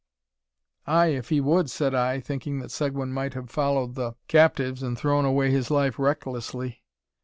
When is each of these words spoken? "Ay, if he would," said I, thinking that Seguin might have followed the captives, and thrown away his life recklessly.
"Ay, 0.87 1.09
if 1.09 1.29
he 1.29 1.39
would," 1.39 1.69
said 1.69 1.93
I, 1.93 2.19
thinking 2.19 2.57
that 2.57 2.71
Seguin 2.71 3.13
might 3.13 3.35
have 3.35 3.51
followed 3.51 3.93
the 3.93 4.15
captives, 4.27 4.81
and 4.81 4.97
thrown 4.97 5.25
away 5.25 5.51
his 5.51 5.69
life 5.69 5.99
recklessly. 5.99 6.83